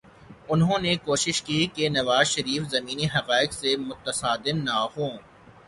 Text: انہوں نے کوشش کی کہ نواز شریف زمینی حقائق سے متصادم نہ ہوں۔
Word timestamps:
انہوں 0.49 0.79
نے 0.79 0.95
کوشش 1.05 1.41
کی 1.41 1.59
کہ 1.73 1.89
نواز 1.89 2.27
شریف 2.27 2.63
زمینی 2.69 3.05
حقائق 3.15 3.53
سے 3.53 3.75
متصادم 3.79 4.57
نہ 4.63 4.77
ہوں۔ 4.95 5.17